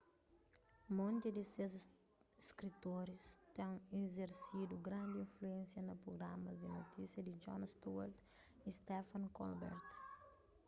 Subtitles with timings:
[0.97, 1.73] monti di ses
[2.47, 3.71] skritoris ten
[4.07, 8.15] izersidu grandi influénsia na prugramas di notisia di jon stewart
[8.67, 9.83] y stephen colbert